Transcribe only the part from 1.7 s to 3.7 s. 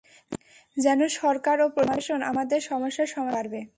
প্রশাসন আমাদের সমস্যার সমাধান দিতে পারে।